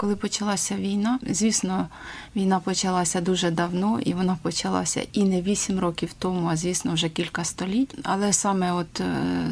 Коли 0.00 0.16
почалася 0.16 0.76
війна, 0.76 1.18
звісно, 1.30 1.88
війна 2.36 2.60
почалася 2.60 3.20
дуже 3.20 3.50
давно, 3.50 4.00
і 4.00 4.14
вона 4.14 4.38
почалася 4.42 5.02
і 5.12 5.24
не 5.24 5.42
8 5.42 5.78
років 5.78 6.12
тому, 6.18 6.48
а 6.48 6.56
звісно, 6.56 6.94
вже 6.94 7.08
кілька 7.08 7.44
століть. 7.44 7.94
Але 8.02 8.32
саме 8.32 8.72
от 8.72 9.00
е, 9.00 9.04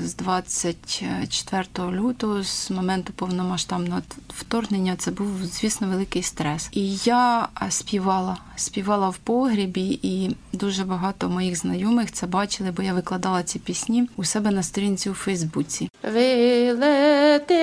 з 0.05 0.15
24 0.15 1.65
лютого, 1.79 2.43
з 2.45 2.71
моменту 2.71 3.13
повномасштабного 3.13 4.01
вторгнення, 4.29 4.97
це 4.97 5.11
був, 5.11 5.29
звісно, 5.45 5.89
великий 5.89 6.23
стрес. 6.23 6.69
І 6.73 6.97
я 6.97 7.49
співала, 7.69 8.37
співала 8.57 9.09
в 9.09 9.17
погрібі, 9.17 10.01
і 10.03 10.37
дуже 10.53 10.85
багато 10.85 11.29
моїх 11.29 11.57
знайомих 11.57 12.13
це 12.13 12.27
бачили, 12.27 12.71
бо 12.71 12.83
я 12.83 12.93
викладала 12.93 13.43
ці 13.43 13.59
пісні 13.59 14.09
у 14.17 14.25
себе 14.25 14.51
на 14.51 14.63
сторінці 14.63 15.11
у 15.11 15.15
Фейсбуці. 15.15 15.91
Вилети 16.15 17.59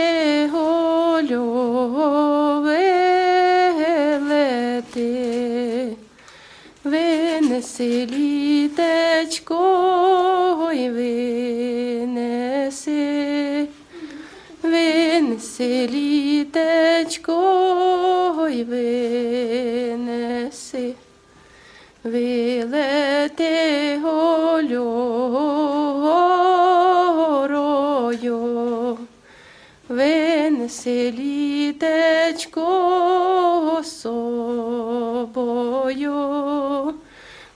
голю, 1.15 1.43
вилети, 2.61 3.15
винеси 6.83 8.05
літечко 8.05 9.61
й 10.73 10.89
винеси, 12.09 12.47
винеси 14.63 15.87
літечко 15.87 17.37
й 18.51 18.63
винеси. 18.63 20.13
Вилети 22.03 23.99
голю 24.03 24.83
горою, 28.05 28.97
винеси 29.89 30.34
літечко 31.11 32.61
собою, 33.83 35.33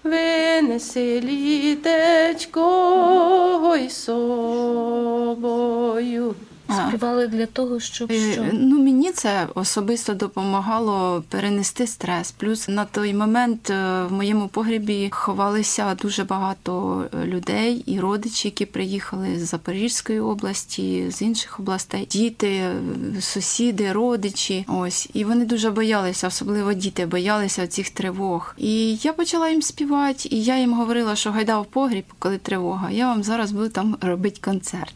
винеси 0.03 1.21
літечко 1.21 2.65
й 3.75 3.89
собою. 3.89 5.29
Співали 6.89 7.27
для 7.27 7.45
того, 7.45 7.79
щоб 7.79 8.11
Е, 8.11 8.33
що? 8.33 8.45
Ну, 8.53 8.83
мені 8.83 9.11
це 9.11 9.47
особисто 9.55 10.13
допомагало 10.13 11.23
перенести 11.29 11.87
стрес. 11.87 12.31
Плюс 12.31 12.67
на 12.67 12.85
той 12.85 13.13
момент 13.13 13.69
е, 13.69 14.03
в 14.03 14.11
моєму 14.11 14.47
погребі 14.47 15.07
ховалися 15.11 15.95
дуже 15.95 16.23
багато 16.23 17.03
людей 17.25 17.83
і 17.85 17.99
родичі, 17.99 18.47
які 18.47 18.65
приїхали 18.65 19.39
з 19.39 19.49
Запорізької 19.49 20.19
області, 20.19 21.05
з 21.09 21.21
інших 21.21 21.59
областей, 21.59 22.07
діти, 22.11 22.47
е, 22.47 22.75
сусіди, 23.21 23.91
родичі. 23.91 24.65
Ось 24.67 25.09
і 25.13 25.23
вони 25.23 25.45
дуже 25.45 25.69
боялися, 25.69 26.27
особливо 26.27 26.73
діти 26.73 27.05
боялися 27.05 27.67
цих 27.67 27.89
тривог. 27.89 28.55
І 28.57 28.95
я 28.95 29.13
почала 29.13 29.49
їм 29.49 29.61
співати, 29.61 30.29
і 30.31 30.43
я 30.43 30.57
їм 30.59 30.73
говорила, 30.73 31.15
що 31.15 31.31
гайда 31.31 31.59
в 31.59 31.65
погріб, 31.65 32.05
коли 32.19 32.37
тривога. 32.37 32.91
Я 32.91 33.07
вам 33.07 33.23
зараз 33.23 33.51
буду 33.51 33.69
там 33.69 33.97
робити 34.01 34.39
концерт. 34.41 34.93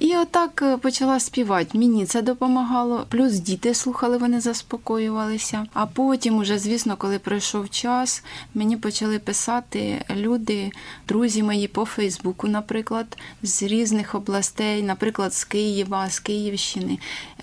І 0.00 0.16
отак 0.16 0.62
е, 0.62 0.76
почала 0.76 1.20
співати. 1.20 1.78
Мені 1.78 2.06
це 2.06 2.22
допомагало. 2.22 3.06
Плюс 3.08 3.32
діти 3.32 3.74
слухали, 3.74 4.18
вони 4.18 4.40
заспокоювалися. 4.40 5.66
А 5.72 5.86
потім, 5.86 6.36
уже, 6.38 6.58
звісно, 6.58 6.96
коли 6.96 7.18
пройшов 7.18 7.70
час, 7.70 8.24
мені 8.54 8.76
почали 8.76 9.18
писати 9.18 10.04
люди, 10.16 10.72
друзі 11.08 11.42
мої 11.42 11.68
по 11.68 11.84
Фейсбуку, 11.84 12.48
наприклад, 12.48 13.18
з 13.42 13.62
різних 13.62 14.14
областей, 14.14 14.82
наприклад, 14.82 15.34
з 15.34 15.44
Києва, 15.44 16.10
з 16.10 16.20
Київщини, 16.20 16.98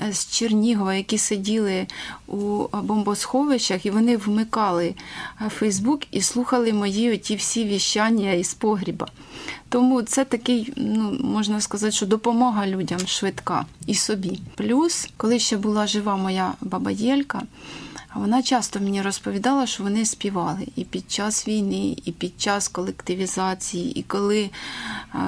е, 0.08 0.14
з 0.14 0.28
Чернігова, 0.38 0.94
які 0.94 1.18
сиділи 1.18 1.88
у 2.28 2.68
бомбосховищах, 2.84 3.86
і 3.86 3.92
вони 3.92 4.18
вмикали 4.18 4.96
е, 5.42 5.50
Фейсбук 5.50 6.02
і 6.12 6.22
слухали 6.22 6.74
мої 6.74 7.14
оті 7.14 7.36
всі 7.36 7.64
віщання 7.64 8.32
із 8.32 8.54
погріба. 8.54 9.08
Тому 9.70 10.02
це 10.02 10.26
такий, 10.26 10.74
ну 10.76 11.18
можна 11.22 11.62
сказати, 11.62 11.92
що 11.92 12.06
допомога 12.06 12.68
людям 12.68 13.00
швидка 13.00 13.66
і 13.86 13.96
собі. 13.96 14.40
Плюс, 14.56 15.10
коли 15.18 15.40
ще 15.40 15.58
була 15.58 15.88
жива 15.88 16.18
моя 16.18 16.54
баба 16.62 16.92
Єлька, 16.92 17.42
вона 18.16 18.42
часто 18.44 18.80
мені 18.80 19.02
розповідала, 19.02 19.68
що 19.68 19.84
вони 19.84 20.06
співали 20.06 20.68
і 20.76 20.84
під 20.84 21.12
час 21.12 21.48
війни, 21.48 21.98
і 22.06 22.12
під 22.12 22.42
час 22.42 22.68
колективізації, 22.68 24.00
і 24.00 24.04
коли, 24.04 24.50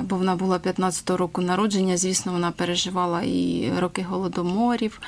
бо 0.02 0.16
вона 0.16 0.36
була 0.36 0.58
15-го 0.58 1.18
року 1.18 1.42
народження, 1.42 1.98
звісно, 1.98 2.32
вона 2.32 2.52
переживала 2.52 3.22
і 3.22 3.72
роки 3.78 4.02
голодоморів. 4.02 5.02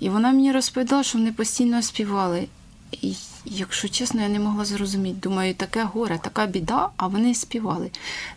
І 0.00 0.08
вона 0.08 0.30
мені 0.30 0.52
розповідала, 0.52 1.02
що 1.02 1.18
вони 1.18 1.32
постійно 1.32 1.82
співали. 1.82 2.46
І 2.92 3.14
якщо 3.50 3.88
чесно, 3.88 4.22
я 4.22 4.28
не 4.28 4.38
могла 4.38 4.64
зрозуміти. 4.64 5.18
Думаю, 5.22 5.54
таке 5.54 5.82
горе, 5.84 6.18
така 6.22 6.46
біда, 6.46 6.88
а 6.96 7.06
вони 7.06 7.34
співали. 7.34 7.90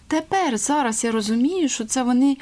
Тепер 0.08 0.58
зараз 0.58 1.04
я 1.04 1.12
розумію, 1.12 1.70
що 1.70 1.86
це 1.86 2.04
вони, 2.04 2.38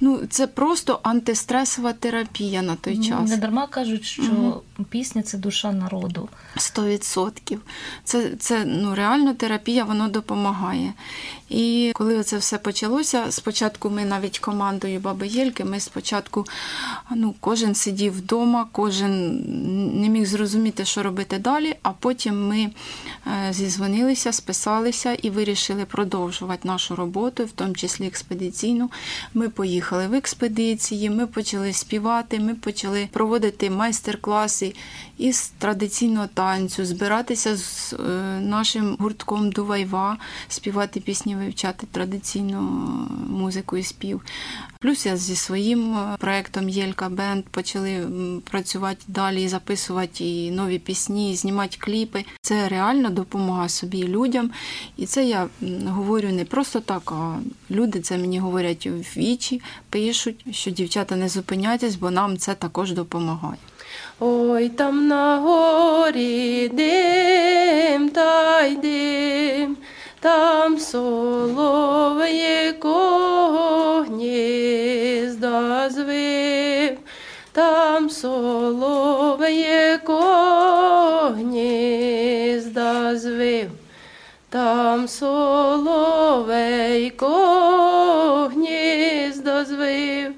ну 0.00 0.20
це 0.30 0.46
просто 0.46 1.00
антистресова 1.02 1.92
терапія 1.92 2.62
на 2.62 2.76
той 2.76 2.98
час. 2.98 3.30
Не 3.30 3.36
дарма 3.36 3.66
кажуть, 3.66 4.04
що 4.04 4.22
Мгм. 4.22 4.52
пісня 4.90 5.22
це 5.22 5.38
душа 5.38 5.72
народу. 5.72 6.28
Сто 6.56 6.84
відсотків. 6.84 7.60
Це, 8.04 8.30
це 8.38 8.64
ну, 8.64 8.94
реально 8.94 9.34
терапія, 9.34 9.84
воно 9.84 10.08
допомагає. 10.08 10.92
І 11.48 11.92
коли 11.94 12.22
це 12.22 12.36
все 12.36 12.58
почалося, 12.58 13.26
спочатку 13.30 13.90
ми 13.90 14.04
навіть 14.04 14.38
командою 14.38 15.00
Баби 15.00 15.26
Єльки, 15.26 15.64
ми 15.64 15.80
спочатку 15.80 16.46
ну, 17.10 17.34
кожен 17.40 17.74
сидів 17.74 18.12
вдома, 18.12 18.66
кожен 18.72 19.40
не 20.00 20.08
міг 20.08 20.26
зрозуміти, 20.26 20.84
що 20.84 21.02
робити 21.02 21.38
далі, 21.38 21.76
а 21.82 21.90
потім 22.04 22.48
ми 22.48 22.70
е, 23.26 23.52
зізвонилися, 23.52 24.32
списалися 24.32 25.14
і 25.22 25.30
вирішили 25.30 25.84
продовжувати 25.84 26.68
нашу 26.68 26.96
роботу, 26.96 27.44
в 27.44 27.52
тому 27.52 27.74
числі 27.74 28.06
експедиційну. 28.06 28.90
Ми 29.34 29.48
поїхали 29.48 30.08
в 30.08 30.14
експедиції, 30.14 31.10
ми 31.10 31.26
почали 31.26 31.72
співати, 31.72 32.40
ми 32.40 32.54
почали 32.54 33.08
проводити 33.12 33.70
майстер-класи 33.70 34.74
із 35.18 35.52
традиційного 35.58 36.26
танцю, 36.34 36.84
збиратися 36.84 37.56
з 37.56 37.92
е, 37.92 37.96
нашим 38.40 38.96
гуртком 38.98 39.50
Дувайва, 39.50 40.16
співати 40.48 41.00
пісні, 41.00 41.36
вивчати 41.36 41.86
традиційну 41.92 42.60
музику 43.28 43.76
і 43.76 43.82
спів. 43.82 44.20
Плюс 44.80 45.06
я 45.06 45.16
зі 45.16 45.36
своїм 45.36 45.96
е, 45.96 46.16
проектом 46.18 46.68
Єлька 46.68 47.08
Бенд 47.08 47.44
почали 47.44 48.06
працювати 48.50 49.00
далі, 49.08 49.48
записувати 49.48 50.24
і 50.24 50.50
нові 50.50 50.78
пісні, 50.78 51.32
і 51.32 51.36
знімати 51.36 51.76
кліпи. 51.80 52.24
Це 52.42 52.68
реально 52.68 53.10
допомога 53.10 53.68
собі 53.68 54.08
людям. 54.08 54.50
І 54.96 55.06
це 55.06 55.24
я 55.24 55.48
говорю 55.86 56.28
не 56.28 56.44
просто 56.44 56.80
так, 56.80 57.12
а 57.12 57.38
люди 57.70 58.00
це 58.00 58.18
мені 58.18 58.38
говорять 58.38 58.86
в 58.86 59.18
вічі, 59.18 59.62
пишуть, 59.90 60.46
що 60.50 60.70
дівчата 60.70 61.16
не 61.16 61.28
зупиняйтесь, 61.28 61.96
бо 61.96 62.10
нам 62.10 62.38
це 62.38 62.54
також 62.54 62.92
допомагає. 62.92 63.58
Ой 64.20 64.68
там 64.68 65.08
на 65.08 65.36
горі 65.36 66.68
дим 66.68 68.08
та 68.08 68.60
й 68.60 68.76
дим, 68.76 69.76
там 70.20 70.78
солов'їко 70.78 72.14
гнізда 74.08 75.90
звив, 75.90 76.98
там 77.52 78.10
солов'їко 78.10 79.34
гнізда 81.36 83.16
звив, 83.16 83.70
там 84.48 85.08
соловейко 85.08 86.34
гніздо 88.54 89.64
звив, 89.64 90.33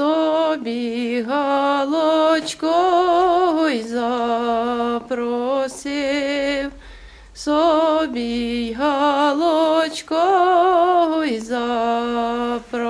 собі 0.00 1.22
галочко 1.28 2.68
й 3.68 3.82
запросив, 3.88 5.10
собі 7.34 8.72
галочко 8.78 10.14
й 11.24 11.40
запросив. 11.40 12.84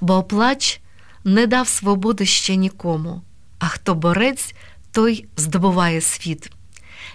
Бо 0.00 0.22
плач 0.22 0.80
не 1.24 1.46
дав 1.46 1.68
свободи 1.68 2.26
ще 2.26 2.56
нікому, 2.56 3.22
а 3.58 3.68
хто 3.68 3.94
борець, 3.94 4.54
той 4.92 5.26
здобуває 5.36 6.00
світ. 6.00 6.50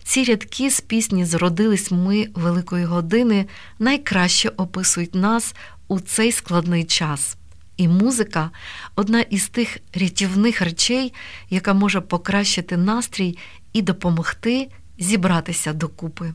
Ці 0.04 0.24
рядки 0.24 0.70
з 0.70 0.82
пісні 0.82 1.26
Зродились 1.26 1.92
ми 1.92 2.28
великої 2.36 2.86
години 2.86 3.46
найкраще 3.80 4.50
описують 4.50 5.16
нас 5.16 5.56
у 5.88 6.00
цей 6.00 6.32
складний 6.32 6.84
час. 6.84 7.38
І 7.82 7.88
музика 7.88 8.50
одна 8.96 9.22
із 9.22 9.48
тих 9.48 9.78
рятівних 9.94 10.62
речей, 10.62 11.14
яка 11.50 11.74
може 11.74 12.02
покращити 12.02 12.78
настрій 12.78 13.38
і 13.74 13.82
допомогти 13.82 14.68
зібратися 15.00 15.74
докупи. 15.74 16.34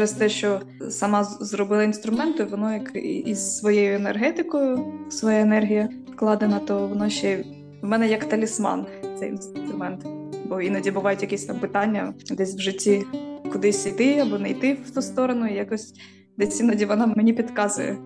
Через 0.00 0.12
те, 0.12 0.28
що 0.28 0.60
сама 0.90 1.24
зробила 1.24 1.82
інструменти, 1.82 2.44
воно 2.44 2.72
як 2.72 2.90
із 3.26 3.58
своєю 3.58 3.96
енергетикою, 3.96 4.84
своя 5.10 5.40
енергія 5.40 5.88
вкладена, 6.12 6.58
то 6.58 6.88
воно 6.88 7.10
ще 7.10 7.44
в 7.82 7.86
мене 7.86 8.08
як 8.08 8.24
талісман 8.24 8.86
цей 9.18 9.28
інструмент. 9.28 10.06
Бо 10.48 10.60
іноді 10.60 10.90
бувають 10.90 11.22
якісь 11.22 11.44
там 11.44 11.58
питання 11.58 12.14
десь 12.30 12.56
в 12.56 12.60
житті 12.60 13.04
кудись 13.52 13.86
йти 13.86 14.18
або 14.18 14.38
не 14.38 14.50
йти 14.50 14.78
в 14.86 14.90
ту 14.90 15.02
сторону, 15.02 15.46
і 15.46 15.54
якось 15.54 15.94
десь 16.38 16.60
іноді 16.60 16.84
вона 16.84 17.06
мені 17.06 17.32
підказує. 17.32 17.96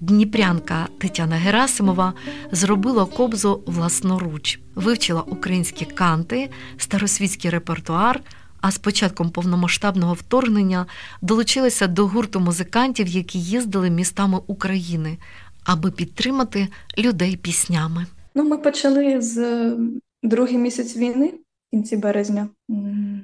Дніпрянка 0.00 0.88
Тетяна 0.98 1.36
Герасимова 1.36 2.12
зробила 2.52 3.04
кобзу 3.04 3.62
власноруч, 3.66 4.60
вивчила 4.74 5.20
українські 5.22 5.84
канти, 5.84 6.50
старосвітський 6.76 7.50
репертуар. 7.50 8.20
А 8.66 8.70
з 8.70 8.78
початком 8.78 9.30
повномасштабного 9.30 10.14
вторгнення 10.14 10.86
долучилася 11.22 11.86
до 11.86 12.06
гурту 12.06 12.40
музикантів, 12.40 13.08
які 13.08 13.38
їздили 13.38 13.90
містами 13.90 14.38
України, 14.46 15.18
аби 15.64 15.90
підтримати 15.90 16.68
людей 16.98 17.36
піснями. 17.36 18.06
Ну, 18.34 18.44
ми 18.44 18.58
почали 18.58 19.20
з 19.20 19.38
е, 19.38 19.76
другий 20.22 20.58
місяць 20.58 20.96
війни, 20.96 21.26
в 21.26 21.70
кінці 21.70 21.96
березня. 21.96 22.48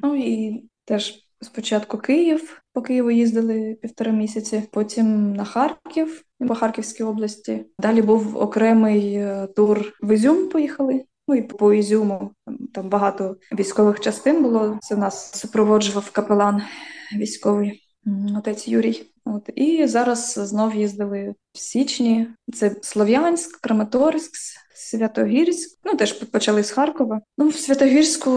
Ну 0.03 0.17
і 0.17 0.63
теж 0.85 1.15
спочатку 1.41 1.99
Київ, 1.99 2.63
по 2.73 2.83
Києву 2.83 3.11
їздили 3.11 3.79
півтора 3.83 4.13
місяці, 4.13 4.63
потім 4.71 5.35
на 5.35 5.45
Харків, 5.45 6.25
по 6.49 6.55
Харківській 6.55 7.03
області. 7.03 7.65
Далі 7.79 8.03
був 8.03 8.37
окремий 8.37 9.15
е, 9.15 9.49
тур 9.57 9.93
в 10.03 10.15
Ізюм, 10.15 10.49
поїхали. 10.49 11.05
Ну 11.33 11.39
і 11.39 11.43
по 11.43 11.73
Ізюму 11.73 12.31
там- 12.75 12.89
багато 12.89 13.37
військових 13.53 14.01
частин 14.01 14.43
було. 14.43 14.79
Це 14.83 14.97
нас 14.97 15.39
супроводжував 15.41 16.11
капелан 16.11 16.63
військовий 17.17 17.83
отець 18.39 18.69
Юрій. 18.69 19.03
От 19.25 19.51
і 19.55 19.87
зараз 19.87 20.33
знов 20.43 20.75
їздили 20.75 21.35
в 21.53 21.59
січні. 21.59 22.29
Це 22.55 22.77
Слов'янськ, 22.83 23.61
Краматорськ, 23.61 24.31
Святогірськ. 24.75 25.79
Ну 25.85 25.95
теж 25.95 26.13
почали 26.13 26.65
з 26.65 26.71
Харкова. 26.71 27.21
Ну, 27.39 27.49
в 27.49 27.55
Святогірську, 27.55 28.31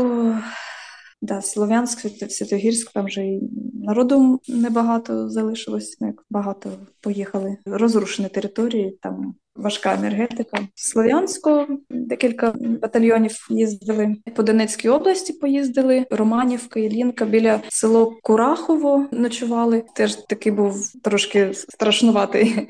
да, 1.25 1.41
Слов'янськ, 1.41 1.99
Свято- 1.99 2.29
Святогірськ, 2.29 2.91
там 2.91 3.05
вже 3.05 3.25
і 3.25 3.41
народу 3.73 4.39
небагато 4.47 5.29
залишилось. 5.29 5.97
Ну, 6.01 6.07
як 6.07 6.23
багато 6.29 6.69
поїхали. 7.01 7.57
Розрушені 7.65 8.29
території, 8.29 8.97
там 9.01 9.35
важка 9.55 9.93
енергетика. 9.93 10.57
З 10.75 10.89
Слов'янського 10.89 11.67
декілька 11.89 12.53
батальйонів 12.81 13.47
їздили. 13.49 14.15
По 14.35 14.43
Донецькій 14.43 14.89
області 14.89 15.33
поїздили. 15.33 16.05
Романівка, 16.09 16.79
Ілінка 16.79 17.25
біля 17.25 17.61
село 17.69 18.17
Курахово 18.23 19.05
ночували. 19.11 19.83
Теж 19.95 20.15
такий 20.15 20.51
був 20.51 20.91
трошки 21.03 21.53
страшнуватий 21.53 22.67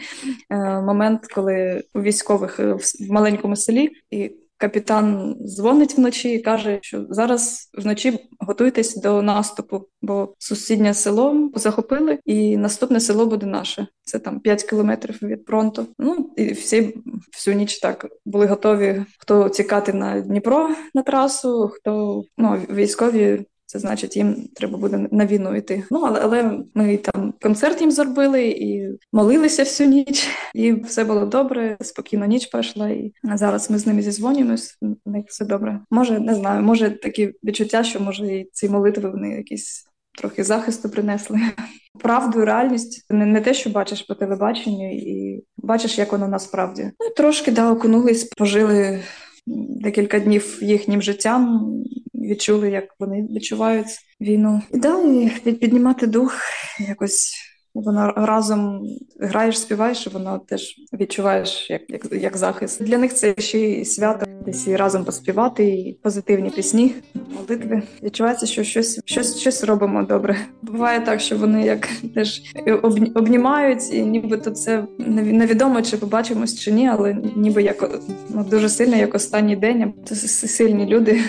е, 0.50 0.82
момент, 0.82 1.28
коли 1.36 1.84
у 1.94 2.02
військових 2.02 2.60
е, 2.60 2.74
в 2.74 2.80
в 2.80 3.12
маленькому 3.12 3.56
селі 3.56 3.90
і. 4.12 4.32
Капітан 4.58 5.36
дзвонить 5.42 5.98
вночі 5.98 6.34
і 6.34 6.40
каже, 6.40 6.80
що 6.82 7.06
зараз 7.10 7.70
вночі 7.78 8.20
готуйтесь 8.40 8.96
до 8.96 9.22
наступу, 9.22 9.88
бо 10.02 10.36
сусіднє 10.38 10.94
село 10.94 11.50
захопили, 11.56 12.20
і 12.26 12.58
наступне 12.58 13.00
село 13.00 13.26
буде 13.26 13.46
наше. 13.46 13.88
Це 14.04 14.20
там 14.20 14.40
5 14.40 14.64
кілометрів 14.64 15.20
від 15.22 15.46
фронту. 15.48 15.86
Ну 16.00 16.34
і 16.38 16.54
всі 16.54 16.98
всю 17.34 17.58
ніч 17.58 17.80
так 17.80 18.08
були 18.26 18.46
готові. 18.46 19.06
Хто 19.20 19.50
тікати 19.50 19.94
на 19.94 20.22
Дніпро 20.22 20.70
на 20.94 21.02
трасу, 21.02 21.72
хто 21.74 22.24
ну 22.38 22.62
військові. 22.70 23.46
Це 23.66 23.80
значить, 23.80 24.18
їм 24.18 24.48
треба 24.56 24.78
буде 24.78 25.08
на 25.12 25.26
війну 25.26 25.56
йти. 25.56 25.84
Ну 25.92 26.00
але 26.00 26.20
але 26.24 26.60
ми 26.74 26.98
там 26.98 27.34
концерт 27.42 27.82
їм 27.82 27.92
зробили 27.92 28.48
і 28.48 28.98
молилися 29.14 29.64
всю 29.64 29.90
ніч, 29.90 30.28
і 30.54 30.74
все 30.74 31.04
було 31.04 31.26
добре. 31.26 31.78
Спокійно 31.82 32.26
ніч 32.26 32.46
пройшла. 32.46 32.90
І 32.90 33.14
зараз 33.24 33.72
ми 33.72 33.78
з 33.78 33.88
ними 33.88 34.02
зізвонюємось. 34.02 34.78
У 35.06 35.12
них 35.12 35.26
все 35.28 35.46
добре. 35.46 35.80
Може, 35.92 36.20
не 36.20 36.36
знаю, 36.36 36.64
може 36.64 36.90
такі 36.90 37.34
відчуття, 37.44 37.84
що 37.84 38.00
може 38.00 38.36
і 38.36 38.50
ці 38.52 38.70
молитви 38.70 39.10
вони 39.10 39.30
якісь 39.30 39.86
трохи 40.18 40.44
захисту 40.44 40.90
принесли. 40.90 41.40
Правду, 42.00 42.46
реальність 42.46 43.06
не, 43.10 43.26
не 43.26 43.42
те, 43.42 43.54
що 43.54 43.70
бачиш 43.70 44.02
по 44.02 44.16
телебаченню, 44.16 44.92
і 44.94 45.44
бачиш, 45.58 45.98
як 45.98 46.12
воно 46.12 46.28
насправді. 46.28 46.92
Ну 47.00 47.10
трошки 47.18 47.52
да 47.52 47.72
окунулись, 47.72 48.24
пожили 48.24 49.04
декілька 49.48 50.20
днів 50.20 50.60
їхнім 50.62 51.02
життям. 51.02 51.72
Відчули, 52.14 52.72
як 52.72 52.84
вони 53.00 53.28
відчувають 53.32 53.88
війну. 54.22 54.62
І 54.74 54.78
далі 54.78 55.30
піднімати 55.30 56.08
дух 56.08 56.34
якось 56.80 57.45
воно 57.76 58.14
разом 58.16 58.88
граєш, 59.20 59.60
співаєш, 59.60 60.08
і 60.08 60.10
воно 60.10 60.40
теж 60.40 60.76
відчуваєш 60.94 61.70
як, 61.70 61.82
як, 61.90 62.08
як 62.12 62.38
захист. 62.38 62.84
Для 62.84 62.98
них 62.98 63.14
це 63.14 63.36
ще 63.38 63.60
й 63.60 63.86
свято, 63.86 64.26
десь 64.46 64.68
і 64.68 64.76
разом 64.76 65.06
поспівати, 65.06 65.66
і 65.66 66.00
позитивні 66.04 66.50
пісні, 66.50 66.96
молитви. 67.36 67.82
Відчувається, 68.04 68.46
що 68.46 68.64
щось, 68.64 69.02
щось, 69.06 69.40
щось 69.40 69.64
робимо 69.64 70.04
добре. 70.04 70.38
Буває 70.62 71.02
так, 71.02 71.22
що 71.22 71.38
вони 71.38 71.66
як 71.66 71.90
теж 72.16 72.42
обні- 72.66 73.12
обнімають, 73.18 73.94
і 73.94 74.02
нібито 74.02 74.52
це 74.52 74.84
невідомо, 75.08 75.82
чи 75.82 75.98
побачимось 75.98 76.60
чи 76.60 76.72
ні, 76.72 76.88
але 76.88 77.18
ніби 77.36 77.64
як 77.64 78.00
ну, 78.30 78.44
дуже 78.44 78.70
сильно, 78.70 78.96
як 78.96 79.16
останній 79.16 79.56
день. 79.56 79.94
Це 80.06 80.16
сильні 80.48 80.86
люди. 80.86 81.22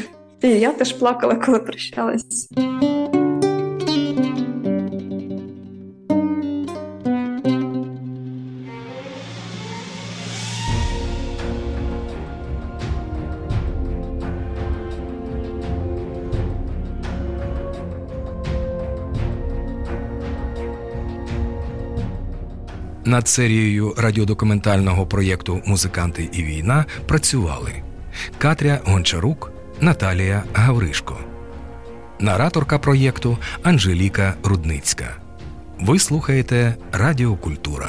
І 0.42 0.48
я 0.48 0.72
теж 0.72 0.92
плакала, 0.92 1.34
коли 1.34 1.58
прощалась. 1.58 2.48
Над 23.06 23.28
серією 23.28 23.94
радіодокументального 23.98 25.06
проєкту 25.06 25.62
Музиканти 25.66 26.28
і 26.32 26.42
війна 26.42 26.84
працювали 27.06 27.72
Катря 28.38 28.80
Гончарук, 28.84 29.52
Наталія 29.80 30.42
Гавришко, 30.54 31.18
нараторка 32.20 32.78
проєкту 32.78 33.38
Анжеліка 33.62 34.34
Рудницька. 34.44 35.16
Ви 35.80 35.98
слухаєте 35.98 36.74
Радіокультура. 36.92 37.88